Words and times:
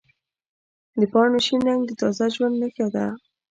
د 0.99 1.01
پاڼو 1.13 1.39
شین 1.45 1.61
رنګ 1.69 1.81
د 1.87 1.91
تازه 2.01 2.25
ژوند 2.35 2.55
نښه 2.61 2.87
ده. 2.95 3.05